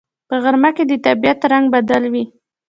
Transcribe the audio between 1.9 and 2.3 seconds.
وي